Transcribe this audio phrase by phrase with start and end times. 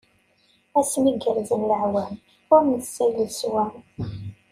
[0.79, 2.13] Asmi gerzen leɛwam,
[2.53, 3.73] ur nessin leswam.